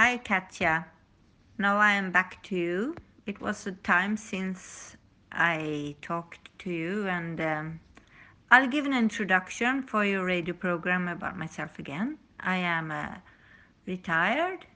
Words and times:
Hi, 0.00 0.16
Katja. 0.16 0.86
Now 1.58 1.78
I 1.78 1.94
am 1.94 2.12
back 2.12 2.40
to 2.44 2.54
you. 2.54 2.94
It 3.26 3.40
was 3.40 3.66
a 3.66 3.72
time 3.72 4.16
since 4.16 4.96
I 5.32 5.96
talked 6.02 6.56
to 6.60 6.70
you, 6.70 7.08
and 7.08 7.40
um, 7.40 7.80
I'll 8.52 8.68
give 8.68 8.86
an 8.86 8.92
introduction 8.92 9.82
for 9.82 10.04
your 10.04 10.24
radio 10.24 10.54
program 10.54 11.08
about 11.08 11.36
myself 11.36 11.80
again. 11.80 12.16
I 12.38 12.58
am 12.58 12.92
a 12.92 13.20
retired 13.86 14.66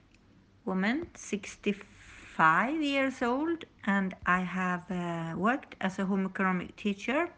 woman, 0.65 1.07
65 1.15 2.81
years 2.81 3.21
old, 3.21 3.63
and 3.85 4.13
I 4.25 4.41
have 4.41 4.91
uh, 4.91 5.37
worked 5.37 5.77
as 5.79 5.99
a 5.99 6.05
home 6.05 6.25
economic 6.25 6.75
teacher. 6.75 7.29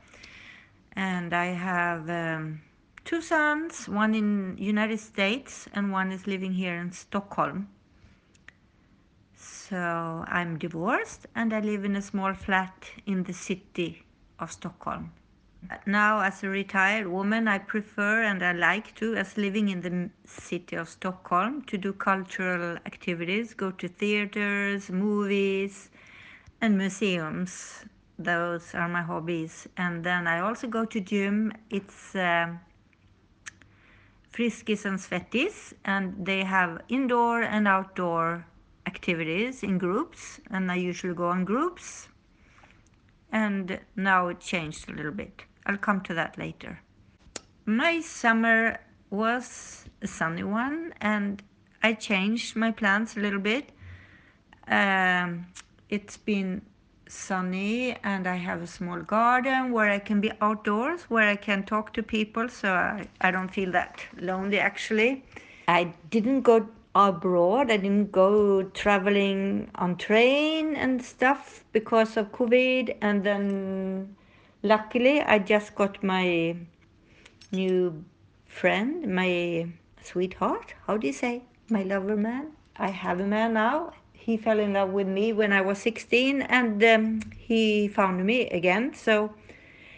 And 0.93 1.35
I 1.35 1.53
have 1.53 2.09
um, 2.09 2.61
two 3.03 3.21
sons, 3.21 3.87
one 3.87 4.15
in 4.15 4.57
United 4.57 4.99
States 4.99 5.67
and 5.73 5.91
one 5.91 6.11
is 6.11 6.25
living 6.25 6.53
here 6.53 6.77
in 6.77 6.91
Stockholm. 6.91 7.69
So 9.75 10.23
I'm 10.29 10.57
divorced 10.57 11.27
and 11.35 11.53
I 11.53 11.59
live 11.59 11.83
in 11.83 11.97
a 11.97 12.01
small 12.01 12.33
flat 12.33 12.89
in 13.05 13.23
the 13.23 13.33
city 13.33 14.03
of 14.39 14.49
Stockholm. 14.49 15.11
Now, 15.85 16.21
as 16.21 16.45
a 16.45 16.47
retired 16.47 17.07
woman, 17.07 17.49
I 17.49 17.57
prefer 17.57 18.23
and 18.23 18.41
I 18.41 18.53
like 18.53 18.95
to, 18.95 19.15
as 19.15 19.35
living 19.35 19.67
in 19.67 19.81
the 19.81 20.09
city 20.25 20.77
of 20.77 20.87
Stockholm, 20.87 21.61
to 21.63 21.77
do 21.77 21.91
cultural 21.91 22.77
activities, 22.85 23.53
go 23.53 23.69
to 23.71 23.89
theaters, 23.89 24.89
movies, 24.89 25.89
and 26.61 26.77
museums. 26.77 27.83
Those 28.17 28.73
are 28.75 28.87
my 28.87 29.01
hobbies. 29.01 29.67
And 29.75 30.05
then 30.05 30.25
I 30.25 30.39
also 30.39 30.67
go 30.67 30.85
to 30.85 31.01
gym. 31.01 31.51
It's 31.69 32.15
uh, 32.15 32.47
Friskis 34.31 34.85
and 34.85 34.97
Svettis, 34.97 35.73
and 35.83 36.25
they 36.25 36.45
have 36.45 36.81
indoor 36.87 37.41
and 37.41 37.67
outdoor 37.67 38.45
activities 38.85 39.63
in 39.63 39.77
groups, 39.77 40.39
and 40.51 40.71
I 40.71 40.75
usually 40.75 41.13
go 41.13 41.27
on 41.29 41.45
groups. 41.45 42.07
And 43.31 43.79
now 43.95 44.27
it 44.27 44.39
changed 44.39 44.89
a 44.89 44.93
little 44.93 45.11
bit. 45.11 45.43
I'll 45.65 45.77
come 45.77 46.01
to 46.01 46.13
that 46.13 46.37
later. 46.37 46.79
My 47.65 47.99
summer 48.01 48.79
was 49.09 49.85
a 50.01 50.07
sunny 50.07 50.43
one, 50.43 50.93
and 51.01 51.41
I 51.83 51.93
changed 51.93 52.55
my 52.55 52.71
plans 52.71 53.17
a 53.17 53.19
little 53.19 53.39
bit. 53.39 53.71
Um, 54.67 55.47
it's 55.89 56.17
been 56.17 56.61
sunny, 57.07 57.95
and 58.03 58.27
I 58.27 58.35
have 58.35 58.61
a 58.61 58.67
small 58.67 58.99
garden 58.99 59.71
where 59.71 59.89
I 59.89 59.99
can 59.99 60.21
be 60.21 60.31
outdoors, 60.41 61.03
where 61.03 61.27
I 61.27 61.35
can 61.35 61.63
talk 61.63 61.93
to 61.93 62.03
people, 62.03 62.49
so 62.49 62.71
I, 62.73 63.07
I 63.21 63.31
don't 63.31 63.49
feel 63.49 63.71
that 63.71 64.01
lonely 64.19 64.59
actually. 64.59 65.23
I 65.67 65.93
didn't 66.09 66.41
go 66.41 66.67
abroad. 66.95 67.69
I 67.69 67.77
didn't 67.77 68.11
go 68.11 68.63
traveling 68.63 69.69
on 69.75 69.97
train 69.97 70.75
and 70.75 71.03
stuff 71.03 71.65
because 71.73 72.15
of 72.15 72.31
COVID. 72.31 72.97
And 73.01 73.23
then 73.23 74.15
luckily, 74.63 75.21
I 75.21 75.39
just 75.39 75.75
got 75.75 76.01
my 76.01 76.55
new 77.51 78.03
friend, 78.47 79.13
my 79.13 79.67
sweetheart. 80.01 80.73
How 80.87 80.95
do 80.97 81.07
you 81.07 81.13
say? 81.13 81.43
My 81.69 81.83
lover 81.83 82.15
man. 82.15 82.51
I 82.77 82.89
have 82.89 83.19
a 83.19 83.27
man 83.27 83.53
now. 83.53 83.91
He 84.13 84.37
fell 84.37 84.59
in 84.59 84.73
love 84.73 84.89
with 84.89 85.07
me 85.07 85.33
when 85.33 85.51
I 85.53 85.61
was 85.61 85.77
16 85.79 86.41
and 86.43 86.83
um, 86.83 87.19
he 87.37 87.87
found 87.87 88.25
me 88.25 88.49
again. 88.49 88.93
So 88.93 89.33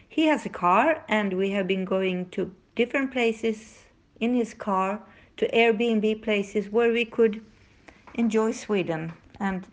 he 0.09 0.25
has 0.25 0.45
a 0.45 0.50
car 0.50 1.03
and 1.08 1.34
we 1.34 1.52
have 1.52 1.68
been 1.68 1.86
going 1.86 2.30
to 2.31 2.53
different 2.75 3.12
places 3.12 3.86
in 4.20 4.34
his 4.34 4.53
car 4.53 5.02
to 5.38 5.49
Airbnb 5.52 6.21
places 6.21 6.69
where 6.69 6.91
we 6.91 7.05
could 7.05 7.43
enjoy 8.16 8.52
Sweden 8.52 9.13
and 9.39 9.66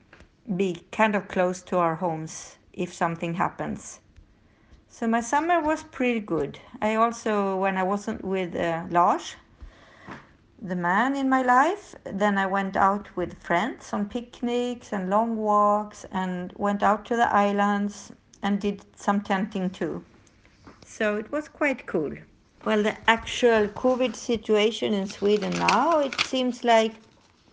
be 0.57 0.85
kind 0.93 1.15
of 1.15 1.29
close 1.29 1.63
to 1.63 1.79
our 1.79 1.95
homes 1.97 2.57
if 2.73 2.93
something 2.93 3.35
happens. 3.35 4.01
So 4.89 5.09
my 5.09 5.21
summer 5.21 5.61
was 5.61 5.83
pretty 5.83 6.21
good. 6.21 6.59
I 6.81 6.95
also, 6.95 7.57
when 7.57 7.77
I 7.77 7.83
wasn't 7.83 8.25
with 8.25 8.55
uh, 8.55 8.85
Lars, 8.91 9.35
the 10.63 10.77
man 10.77 11.17
in 11.17 11.29
my 11.29 11.43
life, 11.43 11.95
then 12.05 12.39
I 12.39 12.47
went 12.47 12.77
out 12.77 13.09
with 13.17 13.43
friends 13.43 13.93
on 13.93 14.09
picnics 14.09 14.93
and 14.93 15.11
long 15.11 15.37
walks 15.37 16.07
and 16.13 16.53
went 16.57 16.83
out 16.83 17.05
to 17.07 17.17
the 17.17 17.35
islands 17.35 18.13
and 18.43 18.61
did 18.61 18.85
some 18.97 19.21
tenting 19.21 19.71
too. 19.71 20.05
So 20.87 21.17
it 21.17 21.31
was 21.33 21.49
quite 21.49 21.87
cool. 21.87 22.13
Well, 22.65 22.83
the 22.83 22.97
actual 23.11 23.69
COVID 23.69 24.17
situation 24.17 24.95
in 24.95 25.07
Sweden 25.07 25.51
now, 25.59 25.99
it 25.99 26.19
seems 26.23 26.65
like 26.65 26.95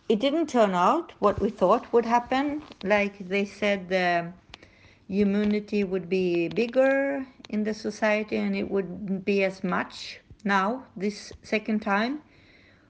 it 0.08 0.22
didn't 0.22 0.48
turn 0.48 0.74
out 0.74 1.12
what 1.20 1.42
we 1.42 1.50
thought 1.50 1.92
would 1.92 2.06
happen. 2.06 2.64
Like 2.82 3.28
they 3.28 3.44
said, 3.44 3.90
the 3.90 4.32
immunity 5.10 5.84
would 5.84 6.08
be 6.08 6.48
bigger 6.48 7.26
in 7.50 7.66
the 7.66 7.74
society 7.74 8.38
and 8.38 8.56
it 8.56 8.72
wouldn't 8.72 9.26
be 9.26 9.44
as 9.44 9.66
much 9.66 10.22
now, 10.46 10.86
this 10.96 11.34
second 11.44 11.82
time, 11.82 12.22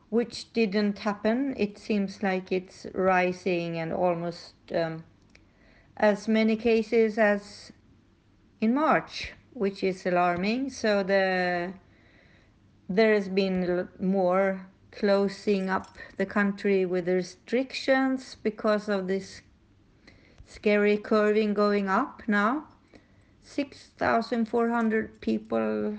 which 0.09 0.53
didn't 0.53 0.99
happen. 0.99 1.55
It 1.57 1.79
seems 1.79 2.21
like 2.21 2.51
it's 2.51 2.85
rising 2.93 3.79
and 3.79 3.91
almost 3.91 4.53
um, 4.75 5.03
as 5.97 6.27
many 6.27 6.55
cases 6.55 7.17
as 7.17 7.71
in 8.59 8.75
March, 8.75 9.33
which 9.53 9.83
is 9.83 10.05
alarming. 10.05 10.69
So 10.69 11.01
the 11.01 11.73
there 12.95 13.13
has 13.13 13.29
been 13.29 13.87
more 13.99 14.67
closing 14.91 15.69
up 15.69 15.97
the 16.17 16.25
country 16.25 16.85
with 16.85 17.07
restrictions 17.07 18.35
because 18.43 18.89
of 18.89 19.07
this 19.07 19.41
scary 20.45 20.97
curving 20.97 21.53
going 21.53 21.87
up 21.87 22.21
now. 22.27 22.65
6,400 23.43 25.21
people, 25.21 25.97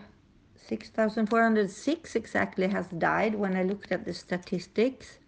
6,406 0.56 2.14
exactly 2.14 2.69
has 2.69 2.86
died 2.88 3.34
when 3.34 3.56
I 3.56 3.62
looked 3.62 3.91
at 3.91 4.04
the 4.04 4.12
statistics. 4.12 5.19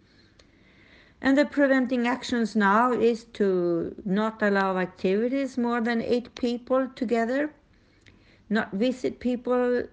And 1.21 1.39
the 1.39 1.47
preventing 1.47 2.07
actions 2.07 2.55
now 2.55 2.93
is 2.93 3.25
to 3.35 3.95
not 4.05 4.43
allow 4.43 4.77
activities 4.77 5.57
more 5.57 5.81
than 5.81 6.03
eight 6.03 6.35
people 6.35 6.89
together, 6.95 7.55
not 8.51 8.73
visit 8.73 9.21
people 9.21 9.85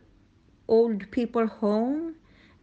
old 0.71 1.11
people 1.11 1.47
home 1.47 2.15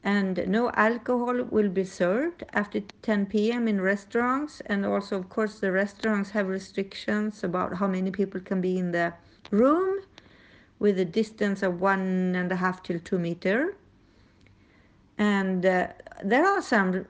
and 0.03 0.49
no 0.49 0.71
alcohol 0.71 1.43
will 1.51 1.69
be 1.69 1.85
served 1.85 2.43
after 2.55 2.81
10 3.03 3.27
p.m. 3.27 3.69
in 3.69 3.81
restaurants. 3.81 4.63
And 4.67 4.87
also, 4.87 5.19
of 5.19 5.29
course, 5.29 5.59
the 5.61 5.71
restaurants 5.71 6.31
have 6.31 6.49
restrictions 6.49 7.45
about 7.45 7.77
how 7.77 7.87
many 7.87 8.11
people 8.11 8.41
can 8.41 8.61
be 8.61 8.79
in 8.79 8.93
the 8.93 9.13
room 9.51 10.01
with 10.79 10.99
a 10.99 11.05
distance 11.05 11.63
of 11.63 11.81
one 11.81 12.35
and 12.35 12.51
a 12.51 12.57
half 12.57 12.83
till 12.83 13.01
two 13.01 13.19
meter. 13.19 13.77
And 15.19 15.67
uh, 15.67 15.89
there 16.25 16.47
are 16.47 16.63
some 16.63 17.05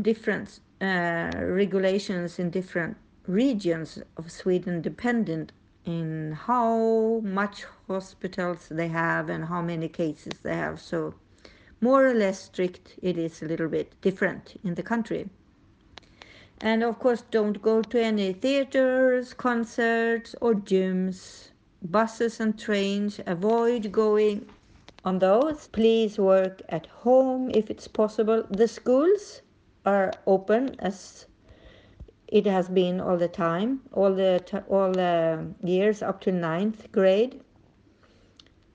different 0.00 0.60
uh, 0.80 1.30
regulations 1.36 2.38
in 2.38 2.50
different 2.50 2.96
regions 3.26 3.98
of 4.16 4.32
Sweden, 4.32 4.80
dependent 4.80 5.52
in 5.84 6.32
how 6.32 7.20
much 7.24 7.64
hospitals 7.88 8.68
they 8.70 8.88
have 8.88 9.28
and 9.28 9.44
how 9.44 9.62
many 9.62 9.88
cases 9.88 10.34
they 10.42 10.54
have. 10.54 10.80
So 10.80 11.14
more 11.80 12.06
or 12.06 12.14
less 12.14 12.42
strict, 12.42 12.98
it 13.02 13.16
is 13.16 13.42
a 13.42 13.46
little 13.46 13.68
bit 13.68 14.00
different 14.02 14.60
in 14.62 14.74
the 14.74 14.82
country. 14.82 15.28
And 16.60 16.82
of 16.82 16.98
course, 16.98 17.22
don't 17.30 17.62
go 17.62 17.80
to 17.80 18.02
any 18.02 18.34
theaters, 18.34 19.32
concerts, 19.32 20.34
or 20.42 20.54
gyms, 20.54 21.48
buses 21.82 22.38
and 22.38 22.58
trains. 22.58 23.20
Avoid 23.26 23.90
going 23.90 24.46
on 25.04 25.18
those. 25.20 25.68
Please 25.68 26.18
work 26.18 26.60
at 26.68 26.86
home 26.86 27.50
if 27.54 27.70
it's 27.70 27.88
possible. 27.88 28.44
The 28.50 28.68
schools 28.68 29.40
are 29.86 30.12
open 30.26 30.76
as 30.80 31.26
it 32.30 32.46
has 32.46 32.68
been 32.68 33.00
all 33.00 33.16
the 33.16 33.28
time, 33.28 33.80
all 33.92 34.14
the 34.14 34.62
all 34.68 34.92
the 34.92 35.52
years 35.64 36.00
up 36.00 36.20
to 36.22 36.32
ninth 36.32 36.90
grade. 36.92 37.40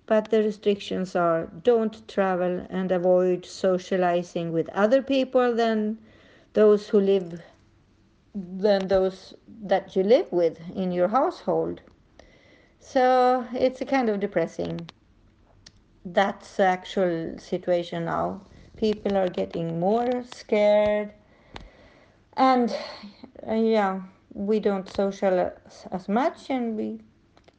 But 0.06 0.30
the 0.30 0.44
restrictions 0.44 1.16
are 1.16 1.46
don't 1.64 2.08
travel 2.08 2.68
and 2.70 2.92
avoid 2.92 3.46
socializing 3.46 4.52
with 4.52 4.70
other 4.70 5.02
people 5.02 5.56
than 5.56 5.98
those 6.54 6.90
who 6.90 7.00
live 7.00 7.42
than 8.36 8.90
those 8.90 9.34
that 9.64 9.96
you 9.96 10.04
live 10.04 10.32
with 10.32 10.60
in 10.76 10.92
your 10.92 11.08
household. 11.08 11.82
So 12.80 13.48
it's 13.54 13.80
a 13.82 13.86
kind 13.86 14.10
of 14.10 14.20
depressing. 14.20 14.90
That's 16.04 16.58
the 16.58 16.66
actual 16.66 17.40
situation 17.40 18.06
now. 18.06 18.42
People 18.76 19.18
are 19.18 19.30
getting 19.30 19.80
more 19.80 20.24
scared 20.24 21.14
and 22.38 22.76
uh, 23.48 23.54
yeah, 23.54 24.02
we 24.34 24.60
don't 24.60 24.90
socialize 24.90 25.88
as 25.92 26.10
much 26.10 26.50
and 26.50 26.76
we 26.76 27.00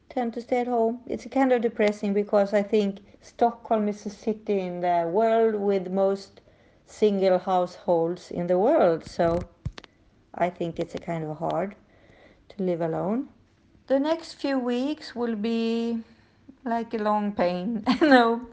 tend 0.09 0.33
to 0.33 0.41
stay 0.41 0.61
at 0.61 0.67
home. 0.67 0.99
It's 1.07 1.25
kind 1.25 1.51
of 1.51 1.61
depressing 1.61 2.13
because 2.13 2.53
I 2.53 2.63
think 2.63 2.99
Stockholm 3.21 3.87
is 3.87 4.05
a 4.05 4.09
city 4.09 4.59
in 4.59 4.81
the 4.81 5.09
world 5.11 5.55
with 5.55 5.89
most 5.89 6.41
single 6.85 7.39
households 7.39 8.31
in 8.31 8.47
the 8.47 8.57
world. 8.57 9.05
So 9.05 9.39
I 10.35 10.49
think 10.49 10.79
it's 10.79 10.95
a 10.95 10.99
kind 10.99 11.23
of 11.23 11.37
hard 11.37 11.75
to 12.49 12.63
live 12.63 12.81
alone. 12.81 13.29
The 13.87 13.99
next 13.99 14.33
few 14.33 14.59
weeks 14.59 15.15
will 15.15 15.35
be 15.35 15.99
like 16.63 16.93
a 16.93 16.97
long 16.97 17.31
pain. 17.31 17.83
no, 18.01 18.47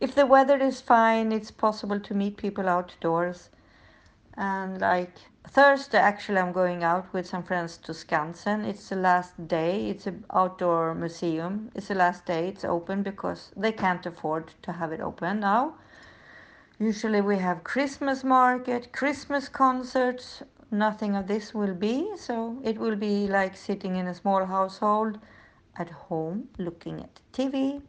if 0.00 0.14
the 0.14 0.26
weather 0.26 0.58
is 0.58 0.80
fine, 0.80 1.32
it's 1.32 1.50
possible 1.50 2.00
to 2.00 2.14
meet 2.14 2.36
people 2.36 2.68
outdoors. 2.68 3.50
And 4.36 4.80
like 4.80 5.16
Thursday, 5.50 5.96
actually, 5.96 6.38
I'm 6.38 6.52
going 6.52 6.84
out 6.84 7.10
with 7.14 7.26
some 7.26 7.42
friends 7.42 7.78
to 7.78 7.92
Skansen. 7.92 8.66
It's 8.66 8.90
the 8.90 8.96
last 8.96 9.48
day. 9.48 9.88
It's 9.88 10.06
an 10.06 10.24
outdoor 10.34 10.94
museum. 10.94 11.70
It's 11.74 11.88
the 11.88 11.94
last 11.94 12.26
day. 12.26 12.48
It's 12.48 12.66
open 12.66 13.02
because 13.02 13.50
they 13.56 13.72
can't 13.72 14.04
afford 14.04 14.52
to 14.62 14.72
have 14.72 14.92
it 14.92 15.00
open 15.00 15.40
now. 15.40 15.74
Usually 16.78 17.22
we 17.22 17.38
have 17.38 17.64
Christmas 17.64 18.24
market, 18.24 18.92
Christmas 18.92 19.48
concerts. 19.48 20.42
Nothing 20.70 21.16
of 21.16 21.26
this 21.26 21.54
will 21.54 21.74
be, 21.74 22.10
so 22.16 22.60
it 22.62 22.76
will 22.76 22.96
be 22.96 23.26
like 23.26 23.56
sitting 23.56 23.96
in 23.96 24.08
a 24.08 24.14
small 24.14 24.44
household 24.44 25.18
at 25.76 25.88
home 25.88 26.46
looking 26.58 27.00
at 27.00 27.20
TV. 27.32 27.80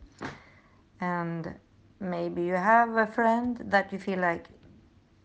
And 1.01 1.55
maybe 1.99 2.43
you 2.43 2.53
have 2.53 2.95
a 2.95 3.05
friend 3.05 3.61
that 3.65 3.91
you 3.91 3.99
feel 3.99 4.19
like 4.19 4.47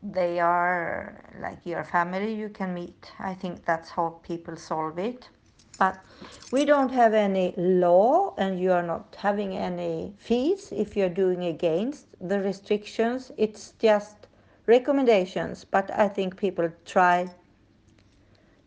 they 0.04 0.38
are 0.38 1.18
like 1.40 1.64
your 1.64 1.82
family 1.82 2.34
you 2.34 2.50
can 2.50 2.74
meet. 2.74 3.10
I 3.18 3.34
think 3.34 3.64
that's 3.64 3.90
how 3.90 4.20
people 4.22 4.56
solve 4.56 4.98
it. 4.98 5.28
But 5.78 5.98
we 6.52 6.64
don't 6.64 6.90
have 6.90 7.14
any 7.14 7.54
law, 7.56 8.34
and 8.38 8.60
you 8.60 8.70
are 8.70 8.82
not 8.82 9.16
having 9.18 9.56
any 9.56 10.12
fees 10.18 10.68
if 10.70 10.96
you're 10.96 11.08
doing 11.08 11.44
against 11.44 12.06
the 12.20 12.38
restrictions. 12.40 13.32
It's 13.36 13.72
just 13.80 14.28
recommendations, 14.66 15.64
but 15.64 15.90
I 15.90 16.08
think 16.08 16.36
people 16.36 16.70
try 16.84 17.28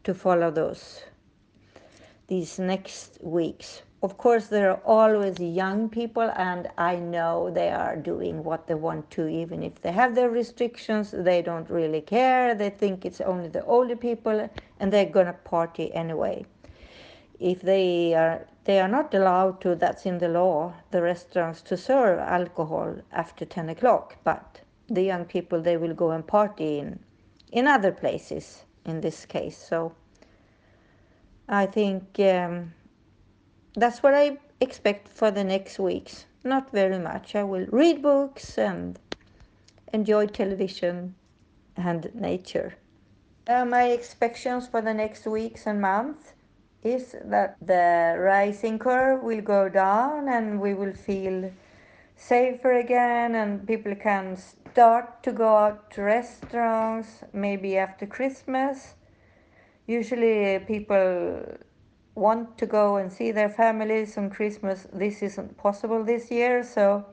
to 0.04 0.13
follow 0.13 0.51
those 0.51 1.04
these 2.28 2.60
next 2.60 3.19
weeks. 3.22 3.84
Of 4.04 4.18
course, 4.18 4.48
there 4.48 4.72
are 4.72 4.82
always 4.86 5.40
young 5.40 5.90
people, 5.90 6.32
and 6.36 6.70
I 6.78 6.96
know 6.98 7.50
they 7.50 7.70
are 7.70 7.96
doing 7.96 8.44
what 8.44 8.68
they 8.68 8.76
want 8.76 9.10
to, 9.12 9.28
even 9.28 9.64
if 9.64 9.82
they 9.82 9.92
have 9.92 10.16
their 10.16 10.30
restrictions. 10.30 11.12
They 11.12 11.42
don't 11.42 11.70
really 11.70 12.02
care. 12.02 12.56
They 12.56 12.70
think 12.70 13.06
it's 13.06 13.22
only 13.22 13.50
the 13.50 13.66
older 13.66 13.96
people, 13.96 14.50
and 14.80 14.94
they're 14.94 15.06
gonna 15.06 15.34
party 15.34 15.94
anyway 15.94 16.46
if 17.40 17.62
they 17.62 18.14
are 18.14 18.48
they 18.66 18.80
are 18.80 18.88
not 18.88 19.14
allowed 19.14 19.62
to 19.62 19.76
that's 19.76 20.06
in 20.06 20.18
the 20.18 20.28
law 20.28 20.74
the 20.92 21.02
restaurants 21.02 21.62
to 21.62 21.78
serve 21.78 22.20
alcohol 22.20 22.96
after 23.12 23.46
10 23.46 23.70
o'clock 23.70 24.18
but 24.24 24.62
the 24.88 25.04
young 25.04 25.26
people 25.26 25.62
they 25.62 25.78
will 25.78 25.94
go 25.94 26.12
and 26.12 26.26
party 26.28 26.80
in 26.80 27.00
in 27.52 27.68
other 27.68 27.92
places 27.92 28.66
in 28.86 29.02
this 29.02 29.26
case 29.26 29.58
so 29.58 29.94
i 31.48 31.66
think 31.66 32.20
um, 32.20 32.74
that's 33.77 34.03
what 34.03 34.13
i 34.13 34.38
expect 34.59 35.07
for 35.07 35.31
the 35.31 35.44
next 35.44 35.79
weeks. 35.79 36.25
Not 36.44 36.71
very 36.71 37.00
much. 37.00 37.35
I 37.35 37.44
will 37.44 37.65
read 37.71 38.01
books 38.01 38.57
and 38.57 39.00
enjoy 39.94 40.27
television 40.27 41.15
and 41.75 42.09
nature. 42.15 42.75
Uh, 43.47 43.65
my 43.65 43.91
expectations 43.91 44.68
for 44.68 44.81
the 44.81 44.94
next 44.94 45.25
weeks 45.25 45.68
and 45.68 45.81
months 45.81 46.33
is 46.83 47.15
that 47.25 47.57
the 47.62 48.15
rising 48.19 48.79
curve 48.79 49.24
will 49.24 49.41
go 49.41 49.69
down 49.69 50.27
and 50.27 50.59
we 50.59 50.74
will 50.74 50.94
feel 50.94 51.51
safer 52.15 52.74
again 52.74 53.35
and 53.35 53.68
people 53.68 53.95
can 53.95 54.35
start 54.35 55.21
to 55.24 55.31
go 55.31 55.56
out 55.56 55.91
to 55.91 56.01
restaurants 56.01 57.24
maybe 57.33 57.77
after 57.77 58.06
Christmas. 58.06 58.95
Usually 59.85 60.59
people 60.59 61.57
want 62.18 62.58
to 62.58 62.66
go 62.66 62.98
and 62.98 63.14
see 63.14 63.31
their 63.31 63.50
families 63.50 64.18
on 64.18 64.31
Christmas. 64.31 64.88
This 64.92 65.22
isn't 65.22 65.56
possible 65.56 66.04
this 66.04 66.31
year, 66.31 66.64
so 66.64 67.06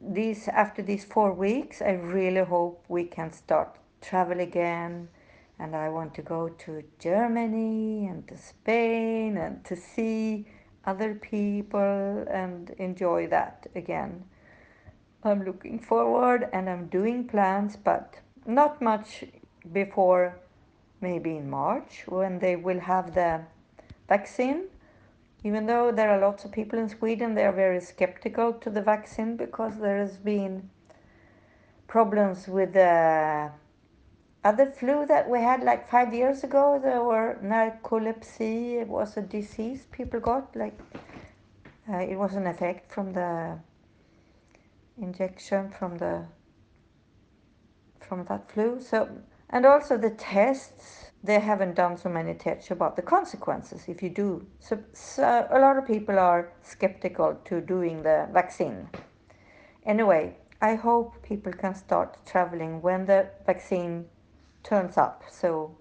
these 0.00 0.46
after 0.48 0.82
these 0.82 1.04
four 1.04 1.32
weeks, 1.32 1.82
I 1.82 1.92
really 1.92 2.44
hope 2.44 2.84
we 2.88 3.04
can 3.04 3.32
start 3.32 3.76
travel 4.00 4.38
again 4.38 5.08
and 5.58 5.74
I 5.74 5.88
want 5.88 6.14
to 6.14 6.22
go 6.22 6.48
to 6.48 6.82
Germany 6.98 8.06
and 8.06 8.26
to 8.28 8.36
Spain 8.36 9.36
and 9.36 9.64
to 9.64 9.74
see 9.76 10.46
other 10.84 11.14
people 11.14 12.26
and 12.30 12.70
enjoy 12.78 13.26
that 13.28 13.66
again. 13.74 14.24
I'm 15.24 15.44
looking 15.44 15.78
forward 15.78 16.48
and 16.52 16.68
I'm 16.68 16.86
doing 16.86 17.26
plans, 17.26 17.76
but 17.76 18.20
not 18.46 18.82
much 18.82 19.24
before 19.72 20.38
maybe 21.08 21.32
in 21.36 21.48
March 21.50 21.92
when 22.06 22.38
they 22.44 22.56
will 22.66 22.80
have 22.80 23.14
the 23.14 23.32
vaccine. 24.08 24.60
Even 25.48 25.66
though 25.66 25.92
there 25.92 26.10
are 26.14 26.20
lots 26.28 26.44
of 26.44 26.50
people 26.60 26.78
in 26.78 26.88
Sweden, 26.88 27.34
they 27.34 27.44
are 27.44 27.58
very 27.66 27.80
skeptical 27.80 28.54
to 28.64 28.70
the 28.70 28.80
vaccine 28.80 29.36
because 29.36 29.74
there 29.78 29.98
has 29.98 30.16
been 30.16 30.70
problems 31.86 32.48
with 32.48 32.72
the 32.72 33.50
other 34.44 34.66
flu 34.78 35.06
that 35.06 35.28
we 35.28 35.40
had 35.40 35.62
like 35.62 35.88
five 35.88 36.12
years 36.12 36.44
ago, 36.44 36.78
there 36.82 37.02
were 37.02 37.38
narcolepsy. 37.42 38.80
It 38.82 38.88
was 38.88 39.16
a 39.16 39.22
disease 39.22 39.86
people 39.90 40.20
got. 40.20 40.54
Like 40.54 40.78
uh, 41.88 41.98
it 42.12 42.16
was 42.16 42.34
an 42.34 42.46
effect 42.46 42.92
from 42.92 43.12
the 43.12 43.58
injection 44.98 45.70
from 45.70 45.98
the 45.98 46.26
from 48.00 48.24
that 48.26 48.50
flu. 48.52 48.80
So 48.80 49.08
and 49.50 49.66
also 49.66 49.96
the 49.96 50.10
tests. 50.10 51.10
They 51.22 51.38
haven't 51.40 51.74
done 51.74 51.96
so 51.96 52.10
many 52.10 52.34
tests 52.34 52.70
about 52.70 52.96
the 52.96 53.02
consequences 53.02 53.84
if 53.88 54.02
you 54.02 54.10
do. 54.10 54.46
So, 54.60 54.78
so 54.92 55.46
a 55.50 55.58
lot 55.58 55.78
of 55.78 55.86
people 55.86 56.18
are 56.18 56.52
skeptical 56.62 57.38
to 57.46 57.62
doing 57.62 58.02
the 58.02 58.28
vaccine. 58.30 58.90
Anyway, 59.86 60.36
I 60.60 60.74
hope 60.74 61.22
people 61.22 61.52
can 61.52 61.74
start 61.74 62.18
traveling 62.26 62.82
when 62.82 63.06
the 63.06 63.30
vaccine 63.46 64.04
turns 64.64 64.96
up 64.96 65.22
so 65.30 65.76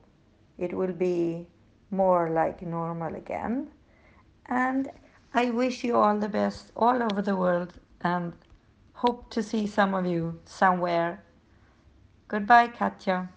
it 0.58 0.74
will 0.74 0.92
be 0.92 1.48
more 1.90 2.30
like 2.30 2.62
normal 2.62 3.16
again 3.16 3.70
and 4.48 4.90
i 5.34 5.50
wish 5.50 5.84
you 5.84 5.96
all 5.96 6.18
the 6.20 6.30
best 6.30 6.72
all 6.76 7.02
over 7.02 7.22
the 7.22 7.36
world 7.36 7.74
and 8.02 8.34
hope 8.94 9.30
to 9.30 9.42
see 9.42 9.66
some 9.66 9.94
of 9.94 10.06
you 10.06 10.38
somewhere 10.46 11.24
goodbye 12.28 12.68
katja 12.68 13.30